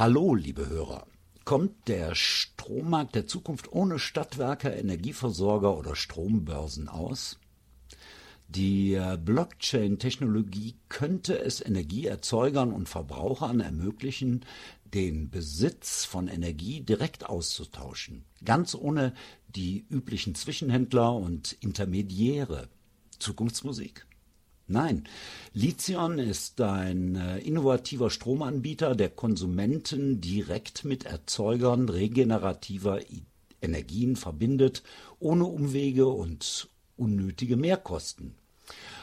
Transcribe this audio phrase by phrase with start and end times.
[0.00, 1.06] Hallo, liebe Hörer.
[1.44, 7.38] Kommt der Strommarkt der Zukunft ohne Stadtwerke, Energieversorger oder Strombörsen aus?
[8.48, 14.46] Die äh, Blockchain-Technologie könnte es Energieerzeugern und Verbrauchern ermöglichen,
[14.84, 19.12] den Besitz von Energie direkt auszutauschen, ganz ohne
[19.48, 22.70] die üblichen Zwischenhändler und Intermediäre.
[23.18, 24.06] Zukunftsmusik?
[24.70, 25.02] Nein,
[25.52, 33.00] Lithion ist ein äh, innovativer Stromanbieter, der Konsumenten direkt mit Erzeugern regenerativer
[33.60, 34.84] Energien verbindet,
[35.18, 38.36] ohne Umwege und unnötige Mehrkosten.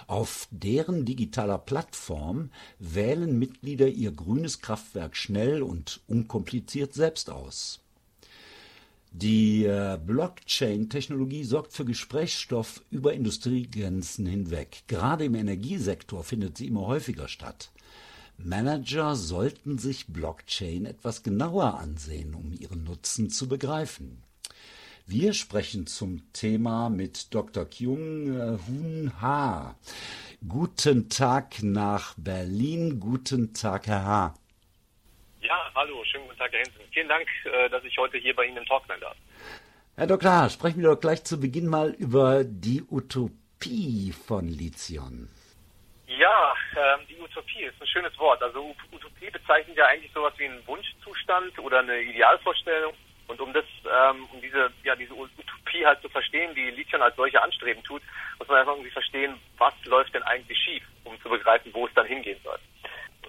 [0.08, 2.49] Auf deren digitaler Plattform
[2.80, 7.81] wählen Mitglieder ihr grünes Kraftwerk schnell und unkompliziert selbst aus.
[9.19, 14.83] Die äh, Blockchain-Technologie sorgt für Gesprächsstoff über Industriegrenzen hinweg.
[14.85, 17.71] Gerade im Energiesektor findet sie immer häufiger statt.
[18.38, 24.21] Manager sollten sich Blockchain etwas genauer ansehen, um ihren Nutzen zu begreifen.
[25.07, 27.65] Wir sprechen zum Thema mit Dr.
[27.65, 29.75] Kyung äh, Hoon Ha.
[30.47, 32.99] Guten Tag nach Berlin.
[32.99, 34.33] Guten Tag, Herr Ha.
[35.78, 36.81] Hallo, schönen guten Tag, Herr Hinsen.
[36.92, 39.16] Vielen Dank, äh, dass ich heute hier bei Ihnen im Talk sein darf.
[39.95, 40.31] Herr Dr.
[40.31, 45.30] Ha, sprechen wir doch gleich zu Beginn mal über die Utopie von Lithion.
[46.08, 48.42] Ja, ähm, die Utopie ist ein schönes Wort.
[48.42, 52.95] Also Utopie bezeichnet ja eigentlich sowas wie einen Wunschzustand oder eine Idealvorstellung.
[53.28, 57.16] Und um das, ähm, um diese, ja, diese Utopie halt zu verstehen, die Lithium als
[57.16, 58.02] solche anstreben tut,
[58.39, 61.94] muss man erstmal irgendwie verstehen, was läuft denn eigentlich schief, um zu begreifen, wo es
[61.94, 62.58] dann hingehen soll.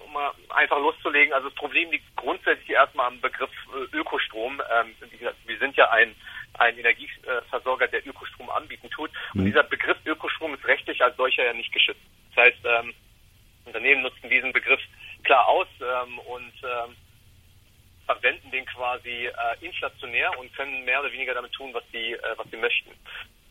[0.09, 4.61] Um mal einfach loszulegen, also das Problem liegt grundsätzlich erstmal am Begriff äh, Ökostrom.
[4.71, 6.15] Ähm, wie gesagt, wir sind ja ein,
[6.57, 9.11] ein Energieversorger, der Ökostrom anbieten tut.
[9.33, 9.45] Und mhm.
[9.45, 12.01] dieser Begriff Ökostrom ist rechtlich als solcher ja nicht geschützt.
[12.33, 12.93] Das heißt, ähm,
[13.65, 14.81] Unternehmen nutzen diesen Begriff
[15.23, 16.95] klar aus ähm, und ähm,
[18.05, 22.37] verwenden den quasi äh, inflationär und können mehr oder weniger damit tun, was sie, äh,
[22.37, 22.89] was sie möchten.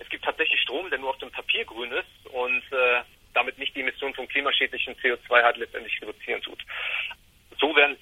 [0.01, 3.03] Es gibt tatsächlich Strom, der nur auf dem Papier grün ist und äh,
[3.35, 6.61] damit nicht die Emissionen von klimaschädlichen CO2 halt letztendlich reduzieren tut.
[7.61, 7.97] So werden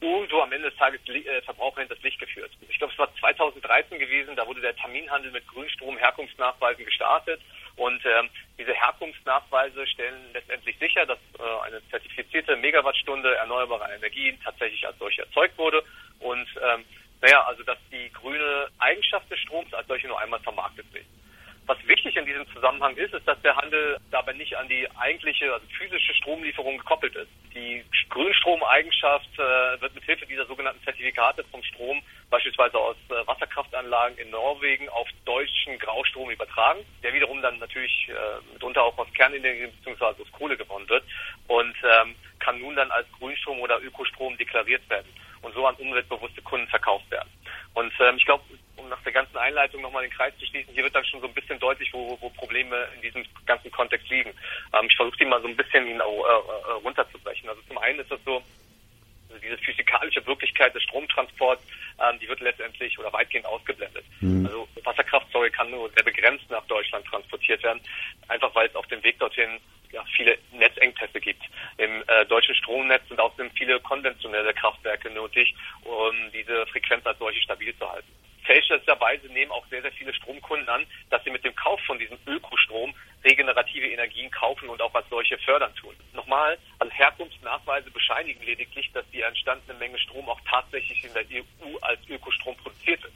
[0.00, 2.50] irgendwo am Ende des Tages äh, Verbraucher hinters Licht geführt.
[2.68, 7.40] Ich glaube, es war 2013 gewesen, da wurde der Terminhandel mit Grünstrom Herkunftsnachweisen gestartet
[7.76, 8.28] und ähm,
[8.58, 15.22] diese Herkunftsnachweise stellen letztendlich sicher, dass äh, eine zertifizierte Megawattstunde erneuerbarer Energien tatsächlich als solche
[15.22, 15.82] erzeugt wurde
[16.20, 16.84] und ähm,
[17.20, 21.06] naja, also dass die grüne Eigenschaft des Stroms als solche nur einmal vermarktet wird.
[21.72, 25.50] Was wichtig in diesem Zusammenhang ist, ist, dass der Handel dabei nicht an die eigentliche,
[25.54, 27.30] also physische Stromlieferung gekoppelt ist.
[27.54, 34.18] Die Grünstromeigenschaft äh, wird mit Hilfe dieser sogenannten Zertifikate vom Strom beispielsweise aus äh, Wasserkraftanlagen
[34.18, 39.72] in Norwegen auf deutschen Graustrom übertragen, der wiederum dann natürlich äh, mitunter auch aus Kernenergie
[39.82, 40.04] bzw.
[40.04, 41.04] aus Kohle gewonnen wird
[41.48, 45.08] und ähm, kann nun dann als Grünstrom oder Ökostrom deklariert werden
[45.40, 47.30] und so an umweltbewusste Kunden verkauft werden.
[47.72, 48.44] Und ähm, ich glaube,
[48.92, 51.32] nach der ganzen Einleitung nochmal den Kreis zu schließen, hier wird dann schon so ein
[51.32, 54.30] bisschen deutlich, wo, wo Probleme in diesem ganzen Kontext liegen.
[54.74, 57.48] Ähm, ich versuche die mal so ein bisschen äh, äh, runterzubrechen.
[57.48, 58.42] Also zum einen ist es so,
[59.30, 61.62] also diese physikalische Wirklichkeit des Stromtransports,
[62.00, 64.04] ähm, die wird letztendlich oder weitgehend ausgeblendet.
[64.20, 64.44] Mhm.
[64.44, 67.80] Also Wasserkraftsäure kann nur sehr begrenzt nach Deutschland transportiert werden,
[68.28, 69.58] einfach weil es auf dem Weg dorthin
[69.90, 71.42] ja, viele Netzengpässe gibt.
[71.78, 77.40] Im äh, deutschen Stromnetz sind außerdem viele konventionelle Kraftwerke nötig, um diese Frequenz als solche
[77.40, 78.12] stabil zu halten.
[78.44, 82.18] Fälschlicherweise nehmen auch sehr, sehr viele Stromkunden an, dass sie mit dem Kauf von diesem
[82.26, 82.92] Ökostrom
[83.24, 85.94] regenerative Energien kaufen und auch als solche fördern tun.
[86.12, 91.76] Nochmal, also Herkunftsnachweise bescheinigen lediglich, dass die entstandene Menge Strom auch tatsächlich in der EU
[91.82, 93.14] als Ökostrom produziert wird.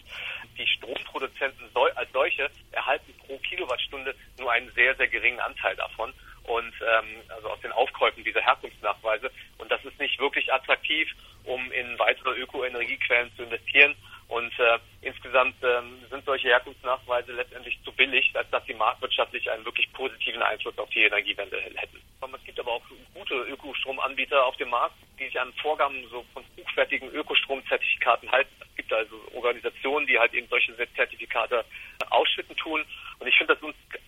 [0.57, 6.13] Die Stromproduzenten als solche erhalten pro Kilowattstunde nur einen sehr, sehr geringen Anteil davon
[6.45, 9.33] und ähm, also aus den Aufkäufen dieser Herkunftsnachweise.
[9.59, 11.11] Und das ist nicht wirklich attraktiv,
[11.43, 13.97] um in weitere Ökoenergiequellen zu investieren.
[14.29, 19.65] Und äh, insgesamt ähm, sind solche Herkunftsnachweise letztendlich zu billig, als dass sie marktwirtschaftlich einen
[19.65, 22.01] wirklich positiven Einfluss auf die Energiewende hätten.
[22.35, 22.83] Es gibt aber auch
[23.15, 28.51] gute Ökostromanbieter auf dem Markt, die sich an Vorgaben so von hochwertigen Ökostromzertifikaten halten.
[28.61, 31.65] Es gibt also Organisationen, die halt eben solche Zertifikate
[32.11, 32.85] ausschütten tun.
[33.19, 33.63] Und ich finde das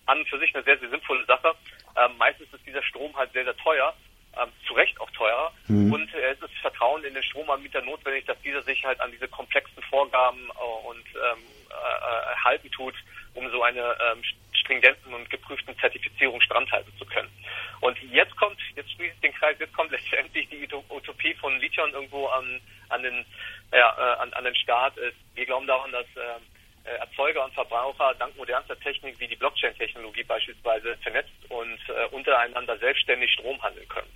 [0.09, 1.53] an und für sich eine sehr, sehr sinnvolle Sache.
[1.95, 3.93] Ähm, meistens ist dieser Strom halt sehr, sehr teuer
[4.37, 5.51] ähm, zu Recht auch teurer.
[5.67, 5.93] Mhm.
[5.93, 9.27] Und äh, es ist Vertrauen in den Stromanbieter notwendig, dass dieser sich halt an diese
[9.27, 12.95] komplexen Vorgaben äh, und ähm, äh, halten tut,
[13.33, 14.23] um so eine ähm,
[14.53, 17.29] stringenten und geprüften Zertifizierung standhalten zu können.
[17.81, 21.91] Und jetzt kommt, jetzt schließe ich den Kreis, jetzt kommt letztendlich die Utopie von Lithium
[21.91, 23.25] irgendwo an, an den,
[23.71, 24.93] ja, äh, an, an den Start.
[25.35, 26.39] Wir glauben daran, dass äh, äh,
[26.97, 33.31] Erzeuger und Verbraucher dank modernster Technik wie die Blockchain-Technologie beispielsweise vernetzt und äh, untereinander selbstständig
[33.33, 34.11] Strom handeln können,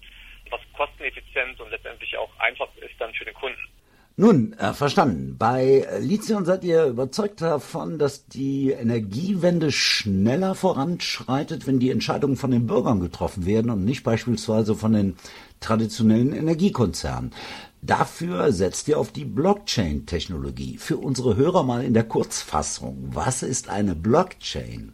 [0.49, 3.67] was kosteneffizient und letztendlich auch einfach ist dann für den Kunden.
[4.15, 5.37] Nun, äh, verstanden.
[5.39, 12.51] Bei Lithium seid ihr überzeugt davon, dass die Energiewende schneller voranschreitet, wenn die Entscheidungen von
[12.51, 15.17] den Bürgern getroffen werden und nicht beispielsweise von den
[15.61, 17.33] traditionellen Energiekonzernen.
[17.81, 20.77] Dafür setzt ihr auf die Blockchain-Technologie.
[20.77, 23.09] Für unsere Hörer mal in der Kurzfassung.
[23.13, 24.93] Was ist eine Blockchain?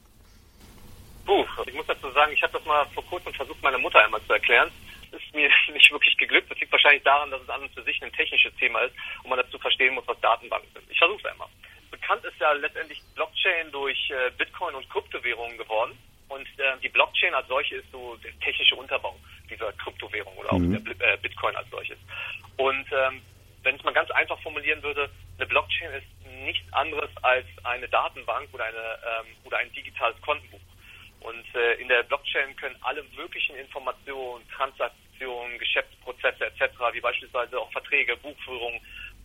[1.26, 4.22] Puh, ich muss dazu sagen, ich habe das mal vor kurzem versucht, meiner Mutter einmal
[4.26, 4.72] zu erklären
[5.14, 6.50] ist mir nicht wirklich geglückt.
[6.52, 9.30] Das liegt wahrscheinlich daran, dass es an und für sich ein technisches Thema ist und
[9.30, 10.90] man dazu verstehen muss, was Datenbanken sind.
[10.90, 11.48] Ich versuche es einmal.
[11.92, 15.98] Bekannt ist ja letztendlich Blockchain durch äh, Bitcoin und Kryptowährungen geworden.
[16.28, 19.18] Und äh, die Blockchain als solche ist so der technische Unterbau
[19.50, 20.84] dieser Kryptowährung oder auch mhm.
[20.84, 21.98] der äh, Bitcoin als solches.
[22.58, 23.22] Und ähm,
[23.64, 26.06] wenn ich es mal ganz einfach formulieren würde, eine Blockchain ist
[26.46, 30.60] nichts anderes als eine Datenbank oder eine ähm, oder ein digitales Kontenbuch.
[31.22, 37.72] Und äh, in der Blockchain können alle möglichen Informationen, Transaktionen, Geschäftsprozesse etc., wie beispielsweise auch
[37.72, 38.80] Verträge, Buchführung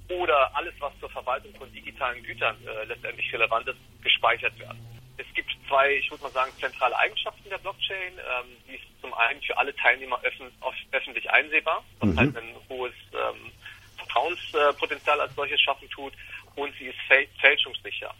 [0.09, 4.79] oder alles, was zur Verwaltung von digitalen Gütern äh, letztendlich relevant ist, gespeichert werden.
[5.17, 8.15] Es gibt zwei, ich würde mal sagen, zentrale Eigenschaften der Blockchain.
[8.19, 10.51] Ähm, die ist zum einen für alle Teilnehmer öffn
[10.91, 12.19] öffentlich einsehbar, was mhm.
[12.19, 13.53] halt ein hohes ähm,
[13.97, 16.13] Vertrauenspotenzial als solches schaffen tut
[16.57, 16.99] und sie ist
[17.39, 18.13] fälschungssicher.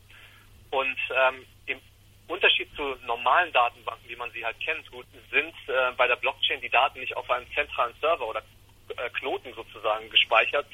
[0.71, 1.81] Und ähm, im
[2.27, 4.87] Unterschied zu normalen Datenbanken, wie man sie halt kennt,
[5.31, 8.43] sind äh, bei der Blockchain die Daten nicht auf einem zentralen Server oder
[8.97, 10.67] äh, Knoten sozusagen gespeichert,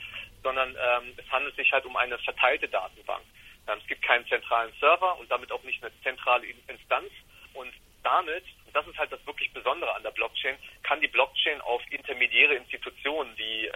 [0.42, 3.22] sondern ähm, es handelt sich halt um eine verteilte Datenbank.
[3.68, 7.10] Ähm, es gibt keinen zentralen Server und damit auch nicht eine zentrale Instanz.
[7.54, 7.72] Und
[8.02, 11.82] damit, und das ist halt das wirklich Besondere an der Blockchain, kann die Blockchain auf
[11.90, 13.72] intermediäre Institutionen wie äh,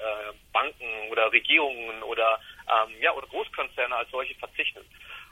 [0.52, 4.80] Banken oder Regierungen oder, ähm, ja, oder Großkonzerne als solche verzichten.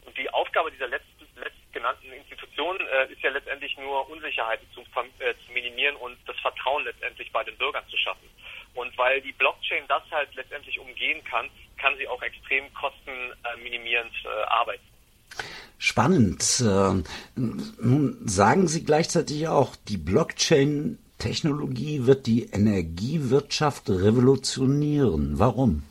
[0.04, 5.34] Und die Aufgabe dieser letzten, letztgenannten Institutionen äh, ist ja letztendlich nur Unsicherheiten zu, äh,
[5.46, 8.28] zu minimieren und das Vertrauen letztendlich bei den Bürgern zu schaffen.
[8.74, 14.28] Und weil die Blockchain das halt letztendlich umgehen kann, kann sie auch extrem kostenminimierend äh,
[14.44, 14.84] arbeiten.
[15.78, 16.60] Spannend.
[16.60, 17.02] Äh,
[17.34, 25.38] nun sagen Sie gleichzeitig auch, die Blockchain-Technologie wird die Energiewirtschaft revolutionieren.
[25.38, 25.82] Warum?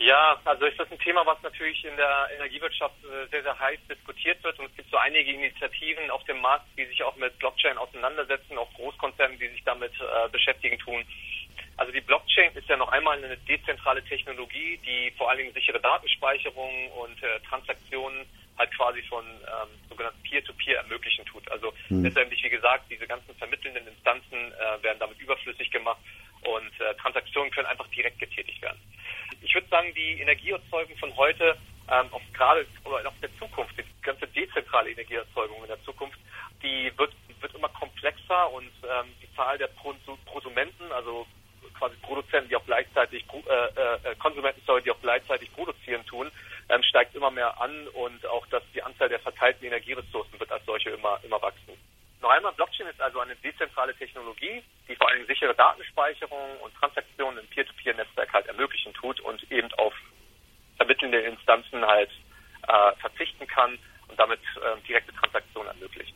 [0.00, 3.78] Ja, also ist das ein Thema, was natürlich in der Energiewirtschaft äh, sehr, sehr heiß
[3.86, 4.58] diskutiert wird.
[4.58, 8.56] Und es gibt so einige Initiativen auf dem Markt, die sich auch mit Blockchain auseinandersetzen,
[8.56, 11.04] auch Großkonzerne, die sich damit äh, beschäftigen tun.
[11.76, 15.78] Also die Blockchain ist ja noch einmal eine dezentrale Technologie, die vor allen Dingen sichere
[15.78, 18.24] Datenspeicherung und äh, Transaktionen
[18.56, 21.46] halt quasi von ähm, sogenannten Peer-to-Peer -Peer ermöglichen tut.
[21.50, 22.04] Also mhm.
[22.04, 26.00] letztendlich, wie gesagt, diese ganzen vermittelnden Instanzen äh, werden damit überflüssig gemacht
[26.42, 28.80] und äh, Transaktionen können einfach direkt getätigt werden.
[29.42, 31.56] Ich würde sagen, die Energieerzeugung von heute,
[31.88, 36.18] ähm, auch gerade oder auch der Zukunft, die ganze dezentrale Energieerzeugung in der Zukunft,
[36.62, 39.68] die wird, wird immer komplexer und ähm, die Zahl der
[40.26, 41.26] Prosumenten, also
[41.78, 46.30] quasi Produzenten, die auch gleichzeitig äh, äh, Konsumenten, sorry, die auch gleichzeitig produzieren tun,
[46.68, 50.64] ähm, steigt immer mehr an und auch dass die Anzahl der verteilten Energieressourcen wird als
[50.66, 51.76] solche immer immer wachsen.
[52.20, 57.38] Noch einmal, Blockchain ist also eine dezentrale Technologie, die vor allem sichere Datenspeicherung und Transaktionen
[57.38, 59.94] im Peer-to-Peer-Netzwerk halt ermöglichen tut und eben auf
[60.76, 62.10] vermittelnde Instanzen halt
[62.68, 66.14] äh, verzichten kann und damit äh, direkte Transaktionen ermöglicht.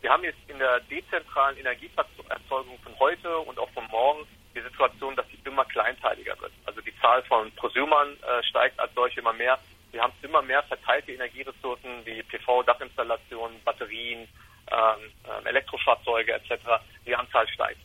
[0.00, 5.16] Wir haben jetzt in der dezentralen Energieerzeugung von heute und auch von morgen die Situation,
[5.16, 6.52] dass sie immer kleinteiliger wird.
[6.66, 9.58] Also die Zahl von Prosumern äh, steigt als solche immer mehr.
[9.90, 14.28] Wir haben immer mehr verteilte Energieressourcen wie PV-Dachinstallationen, Batterien,
[14.70, 16.52] ähm, ähm, Elektrofahrzeuge etc.
[17.06, 17.80] Die Anzahl steigt.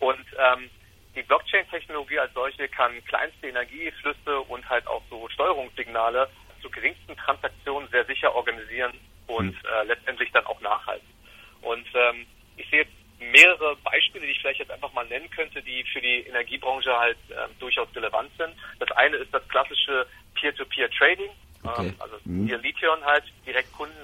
[0.00, 0.70] Und ähm,
[1.14, 6.28] die Blockchain-Technologie als solche kann kleinste Energieflüsse und halt auch so Steuerungssignale
[6.60, 8.92] zu geringsten Transaktionen sehr sicher organisieren
[9.26, 9.62] und hm.
[9.64, 11.06] äh, letztendlich dann auch nachhalten.
[11.62, 15.62] Und ähm, ich sehe jetzt mehrere Beispiele, die ich vielleicht jetzt einfach mal nennen könnte,
[15.62, 18.54] die für die Energiebranche halt ähm, durchaus relevant sind.
[18.78, 21.30] Das eine ist das klassische Peer-to-Peer-Trading,
[21.62, 21.86] okay.
[21.86, 22.46] ähm, also mhm.
[22.46, 23.95] hier Lithium halt direkt Kunden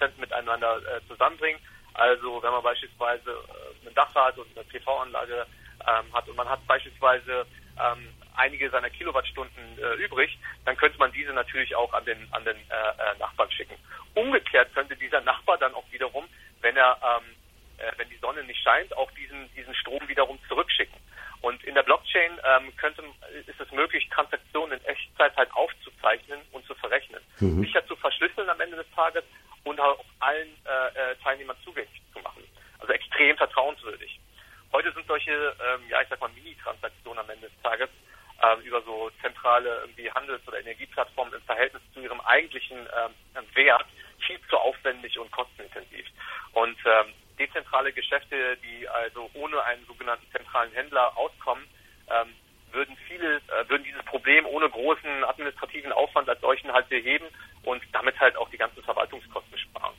[0.00, 1.60] und Produzenten miteinander äh, zusammenbringen.
[1.94, 5.46] Also wenn man beispielsweise äh, ein Dach hat und eine PV-Anlage
[5.86, 7.46] ähm, hat und man hat beispielsweise
[7.78, 12.44] ähm, einige seiner Kilowattstunden äh, übrig, dann könnte man diese natürlich auch an den an
[12.44, 13.74] den äh, äh Nachbarn schicken.
[14.14, 16.26] Umgekehrt könnte dieser Nachbar dann auch wiederum,
[16.60, 17.34] wenn er ähm,
[17.78, 20.98] äh, wenn die Sonne nicht scheint, auch diesen diesen Strom wiederum zurückschicken.
[21.42, 23.02] Und in der Blockchain ähm, könnte,
[23.46, 27.22] ist es möglich, Transaktionen in Echtzeit halt aufzuzeichnen und zu verrechnen.
[27.40, 27.62] Mhm.
[27.62, 29.24] Sicher zu verschlüsseln am Ende des Tages
[29.64, 32.42] und auch allen äh, äh, Teilnehmern zugänglich zu machen.
[32.78, 34.18] Also extrem vertrauenswürdig.
[34.72, 37.88] Heute sind solche, ähm, ja ich sag mal, Mini-Transaktionen am Ende des Tages
[38.42, 43.86] ähm, über so zentrale irgendwie Handels- oder Energieplattformen im Verhältnis zu ihrem eigentlichen ähm, Wert
[44.26, 46.06] viel zu aufwendig und kostenintensiv.
[46.52, 51.64] Und ähm, dezentrale Geschäfte, die also ohne einen sogenannten zentralen Händler auskommen,
[52.10, 52.34] ähm,
[52.72, 57.26] würden viele, äh, würden dieses Problem ohne großen administrativen Aufwand als solchen halt beheben
[57.64, 59.94] und damit halt auch die ganzen Verwaltungskosten sparen.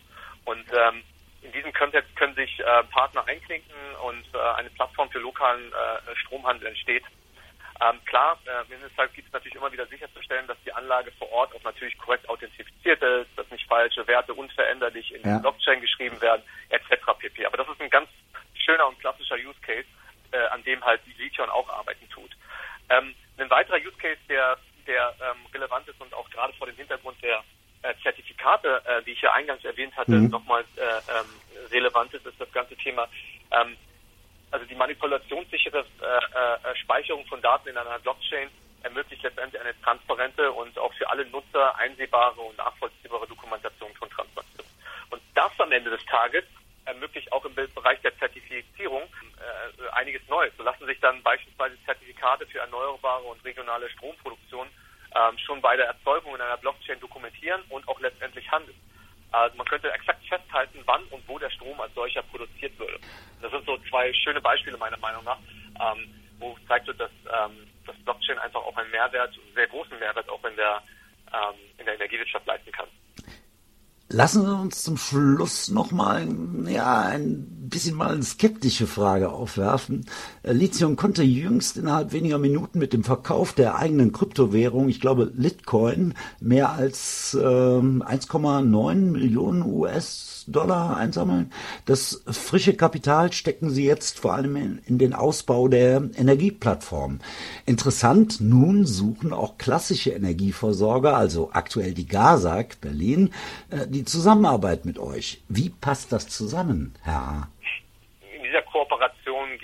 [0.46, 1.04] Und ähm,
[1.42, 3.76] in diesem Kontext können sich äh, Partner einklinken
[4.08, 7.04] und äh, eine Plattform für lokalen äh, Stromhandel entsteht.
[7.82, 11.56] Ähm, klar, äh, deshalb gibt es natürlich immer wieder sicherzustellen, dass die Anlage vor Ort
[11.56, 15.36] auch natürlich korrekt authentifiziert ist, dass nicht falsche Werte unveränderlich in ja.
[15.36, 17.02] die Blockchain geschrieben werden, etc.
[17.18, 17.46] pp.
[17.46, 18.08] Aber das ist ein ganz
[18.54, 19.88] schöner und klassischer Use Case,
[20.32, 22.30] äh, an dem halt die Lithion auch arbeiten tut.
[22.90, 26.76] Ähm, ein weiterer Use Case, der, der ähm, relevant ist und auch gerade vor dem
[26.76, 27.44] Hintergrund der
[27.82, 30.30] äh, Zertifikate, äh, die ich ja eingangs erwähnt hatte, mhm.
[30.30, 33.08] nochmal äh, ähm, relevant ist, ist das ganze Thema,
[33.50, 33.76] ähm,
[34.52, 38.50] also die manipulationssichere äh, äh, Speicherung von Daten in einer Blockchain
[38.84, 44.72] ermöglicht letztendlich eine transparente und auch für alle Nutzer einsehbare und nachvollziehbare Dokumentation von Transaktionen.
[45.10, 46.44] Und das am Ende des Tages
[46.86, 50.52] ermöglicht auch im Bereich der Zertifizierung äh, einiges Neues.
[50.58, 54.68] So lassen sich dann beispielsweise Zertifikate für erneuerbare und regionale Stromproduktion
[55.16, 58.78] ähm, schon bei der Erzeugung in einer Blockchain dokumentieren und auch letztendlich handeln.
[59.32, 63.00] Also man könnte exakt festhalten, wann und wo der Strom als solcher produziert würde.
[63.42, 65.38] Das sind so zwei schöne Beispiele meiner Meinung nach,
[65.80, 66.08] ähm,
[66.40, 70.28] wo zeigt wird, dass ähm, das Blockchain einfach auch einen Mehrwert, einen sehr großen Mehrwert
[70.30, 70.82] auch in der,
[71.28, 72.88] ähm, in der Energiewirtschaft leisten kann.
[74.10, 76.28] Lassen Sie uns zum Schluss nochmal
[76.68, 80.06] ja, ein bisschen mal eine skeptische Frage aufwerfen.
[80.44, 85.32] Äh, Lithium konnte jüngst innerhalb weniger Minuten mit dem Verkauf der eigenen Kryptowährung, ich glaube
[85.36, 91.52] Litcoin, mehr als äh, 1,9 Millionen US Dollar einsammeln.
[91.86, 97.20] Das frische Kapital stecken sie jetzt vor allem in, in den Ausbau der Energieplattform.
[97.66, 103.32] Interessant, nun suchen auch klassische Energieversorger, also aktuell die GASAG Berlin,
[103.70, 105.44] äh, die Zusammenarbeit mit euch.
[105.48, 107.48] Wie passt das zusammen, Herr?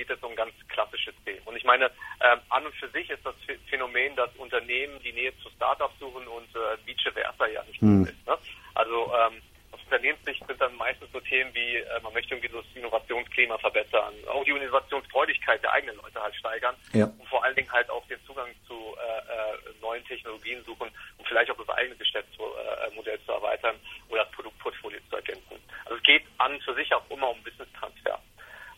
[0.08, 1.42] In dieser Kooperation geht es um ganz klassische Themen.
[1.46, 3.36] Und ich meine, äh, an und für sich ist das
[3.70, 8.04] Phänomen, dass Unternehmen die Nähe zu Startups suchen und äh, vice versa ja nicht hm.
[8.04, 8.28] ist.
[8.28, 8.38] Ne?
[8.76, 12.76] Also ähm, Unternehmenssicht sind dann meistens so Themen wie, äh, man möchte irgendwie so das
[12.76, 17.06] Innovationsklima verbessern, auch die Innovationsfreudigkeit der eigenen Leute halt steigern ja.
[17.06, 21.28] und vor allen Dingen halt auch den Zugang zu äh, äh, neuen Technologien suchen und
[21.28, 23.76] vielleicht auch das eigene Geschäftsmodell zu erweitern
[24.10, 25.56] oder das Produktportfolio zu ergänzen.
[25.86, 28.20] Also es geht an und für sich auch immer um Business-Transfer.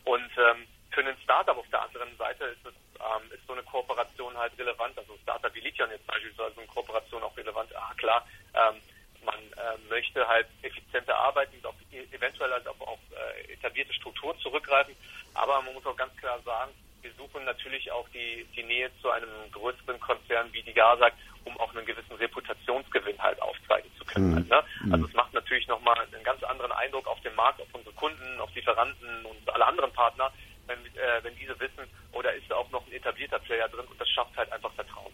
[0.04, 3.62] Und ähm, für einen Startup auf der anderen Seite ist es ähm, ist so eine
[3.62, 4.96] Kooperation halt relevant.
[4.98, 7.74] Also Startup wie Lithium jetzt beispielsweise so eine Kooperation auch relevant.
[7.74, 8.80] Ah klar, ähm,
[9.24, 11.74] man äh, möchte halt effizienter arbeiten und auf,
[12.12, 14.94] eventuell halt auf, auf äh, etablierte Strukturen zurückgreifen.
[15.34, 16.72] Aber man muss auch ganz klar sagen,
[17.02, 21.58] wir suchen natürlich auch die, die Nähe zu einem größeren Konzern wie die GASAG, um
[21.58, 24.30] auch einen gewissen Reputationsgewinn halt aufzeigen zu können.
[24.30, 24.34] Mhm.
[24.36, 24.64] Halt, ne?
[24.84, 24.92] Mhm.
[24.92, 28.40] Also es macht natürlich nochmal einen ganz anderen Eindruck auf den Markt, auf unsere Kunden,
[28.40, 30.32] auf Lieferanten und alle anderen Partner,
[30.66, 34.00] wenn, äh, wenn diese wissen, oder ist da auch noch ein etablierter Player drin und
[34.00, 35.12] das schafft halt einfach Vertrauen.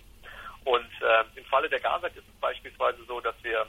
[0.64, 3.66] Und äh, im Falle der GASAG ist es beispielsweise so, dass wir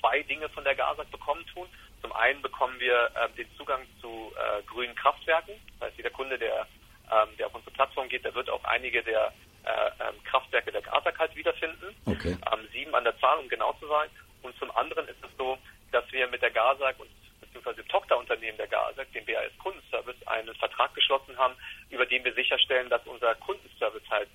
[0.00, 1.68] zwei Dinge von der GASAG bekommen tun.
[2.02, 5.54] Zum einen bekommen wir äh, den Zugang zu äh, grünen Kraftwerken.
[5.78, 6.66] Das heißt, jeder Kunde, der,
[7.10, 9.32] ähm, der auf unsere Plattform geht, der wird auch einige der
[9.64, 11.94] äh, ähm, Kraftwerke der GASAG halt wiederfinden.
[12.04, 12.36] Okay.
[12.52, 14.08] Ähm, sieben an der Zahl, um genau zu sein.
[14.42, 15.58] Und zum anderen ist es so,
[15.92, 17.08] dass wir mit der GASAG und
[17.40, 21.54] beziehungsweise dem Tochterunternehmen der GASAG, dem BAS Kundenservice, einen Vertrag geschlossen haben,
[21.90, 24.28] über den wir sicherstellen, dass unser Kundenservice halt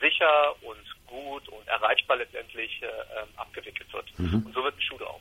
[0.00, 4.06] sicher und gut und erreichbar letztendlich äh, ähm, abgewickelt wird.
[4.18, 4.46] Mhm.
[4.46, 5.20] Und so wird ein Schuh drauf.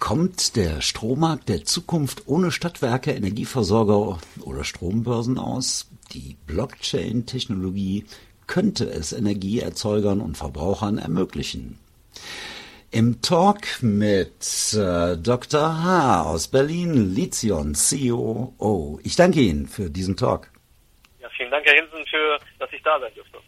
[0.00, 5.90] Kommt der Strommarkt der Zukunft ohne Stadtwerke, Energieversorger oder Strombörsen aus?
[6.12, 8.06] Die Blockchain-Technologie
[8.46, 11.78] könnte es Energieerzeugern und Verbrauchern ermöglichen.
[12.90, 15.84] Im Talk mit äh, Dr.
[15.84, 16.22] H.
[16.22, 18.98] aus Berlin, Lithion, CEO.
[19.04, 20.50] Ich danke Ihnen für diesen Talk.
[21.20, 23.38] Ja, vielen Dank, Herr Hinsen, für, dass ich da sein durfte.